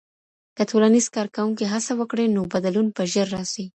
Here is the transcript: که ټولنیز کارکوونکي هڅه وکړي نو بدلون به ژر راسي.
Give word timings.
که 0.55 0.63
ټولنیز 0.71 1.05
کارکوونکي 1.15 1.65
هڅه 1.73 1.93
وکړي 1.99 2.25
نو 2.35 2.41
بدلون 2.53 2.87
به 2.95 3.03
ژر 3.13 3.27
راسي. 3.35 3.65